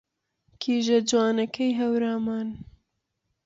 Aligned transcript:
کیژە 0.61 0.97
جوانەکەی 1.09 1.71
هەورامان 1.79 2.47